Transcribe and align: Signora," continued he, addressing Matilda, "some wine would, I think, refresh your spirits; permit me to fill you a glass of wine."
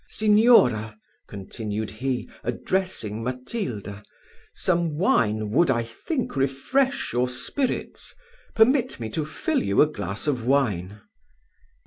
Signora," 0.07 0.97
continued 1.27 1.91
he, 1.91 2.27
addressing 2.43 3.21
Matilda, 3.21 4.01
"some 4.55 4.97
wine 4.97 5.51
would, 5.51 5.69
I 5.69 5.83
think, 5.83 6.35
refresh 6.35 7.13
your 7.13 7.29
spirits; 7.29 8.15
permit 8.55 8.99
me 8.99 9.11
to 9.11 9.23
fill 9.23 9.61
you 9.61 9.79
a 9.79 9.85
glass 9.85 10.25
of 10.25 10.43
wine." 10.43 11.01